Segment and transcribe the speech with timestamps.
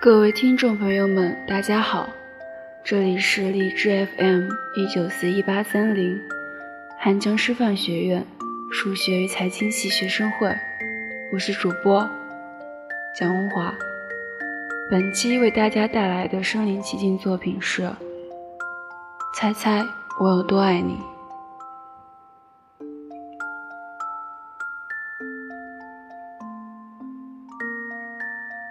[0.00, 2.08] 各位听众朋友们，大家好，
[2.84, 6.16] 这里是荔枝 FM 一九四一八三零，
[7.00, 8.24] 汉江师范学院
[8.70, 10.56] 数学与财经系学生会，
[11.32, 12.08] 我是主播
[13.12, 13.74] 蒋文华。
[14.88, 17.82] 本期为大家带来的身临其境作品是
[19.34, 19.84] 《猜猜
[20.20, 20.94] 我有多爱你》。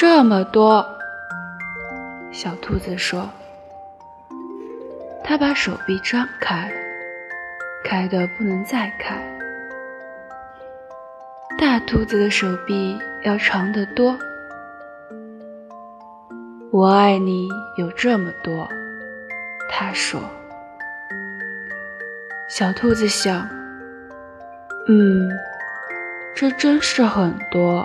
[0.00, 0.86] 这么多，
[2.30, 3.28] 小兔子说
[5.24, 6.72] ：“它把手臂张开，
[7.82, 9.20] 开得不能再开。
[11.58, 14.16] 大兔子的手臂要长得多。
[16.70, 18.68] 我爱你有这么多。”
[19.68, 20.20] 它说。
[22.48, 23.48] 小兔子想
[24.86, 25.28] ：“嗯，
[26.36, 27.84] 这真是很多。”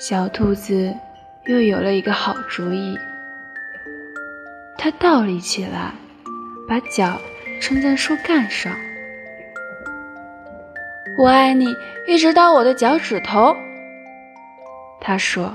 [0.00, 0.96] 小兔子
[1.44, 2.98] 又有了一个好主意，
[4.78, 5.92] 它倒立起来，
[6.66, 7.20] 把脚
[7.60, 8.74] 撑在树干上。
[11.18, 11.66] 我爱你，
[12.08, 13.54] 一直到我的脚趾头。
[15.02, 15.54] 他说。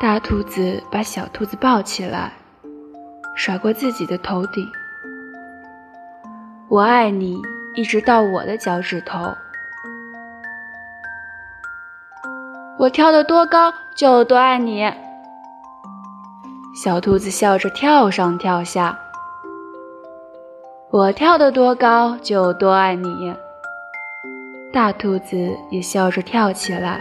[0.00, 2.32] 大兔子把小兔子抱起来，
[3.34, 4.64] 甩过自己的头顶。
[6.68, 7.42] 我爱你，
[7.74, 9.34] 一直到我的脚趾头。
[12.78, 14.88] 我跳得多高，就有多爱你。
[16.80, 18.96] 小兔子笑着跳上跳下。
[20.90, 23.34] 我跳得多高，就有多爱你。
[24.72, 25.36] 大兔子
[25.70, 27.00] 也笑着跳起来。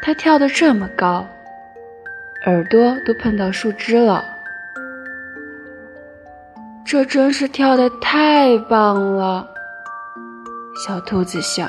[0.00, 1.26] 它跳得这么高，
[2.46, 4.24] 耳朵都碰到树枝了。
[6.86, 9.48] 这真是跳得太棒了，
[10.86, 11.68] 小兔子想。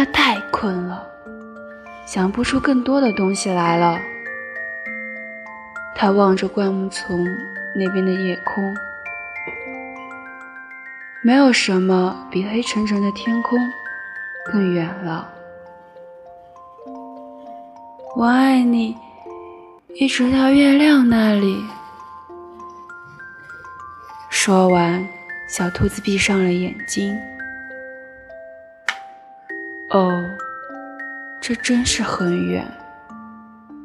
[0.00, 1.06] 他太困了，
[2.06, 3.98] 想不出更多的东西来了。
[5.94, 7.22] 他望着灌木丛
[7.74, 8.74] 那边的夜空，
[11.20, 13.58] 没有什么比黑沉沉的天空
[14.50, 15.28] 更远了。
[18.16, 18.96] 我爱你，
[19.96, 21.62] 一直到月亮那里。
[24.30, 25.06] 说完，
[25.46, 27.14] 小兔子闭上了眼睛。
[29.90, 30.24] 哦，
[31.40, 32.64] 这真是很远。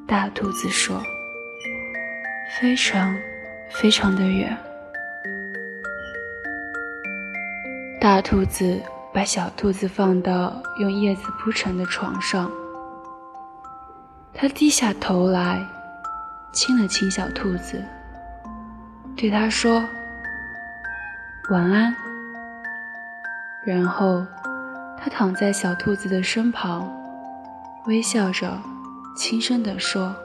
[0.08, 1.02] 大兔子说
[2.60, 3.18] ：“非常，
[3.72, 4.56] 非常的远。”
[8.00, 8.80] 大兔子
[9.12, 12.52] 把小兔子放到用叶子铺成的床上，
[14.32, 15.60] 它低下头来，
[16.54, 17.84] 亲了亲小兔子，
[19.18, 19.84] 对它说
[21.50, 21.96] ：“晚安。”
[23.66, 24.24] 然后。
[24.98, 26.92] 他躺在小兔子的身旁，
[27.88, 28.60] 微笑着，
[29.16, 30.16] 轻声地说：“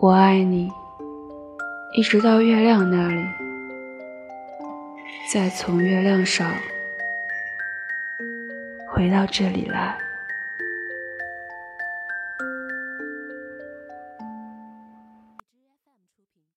[0.00, 0.70] 我爱你，
[1.94, 3.24] 一直到月亮那里，
[5.32, 6.50] 再从月亮上
[8.88, 9.96] 回到这里来。”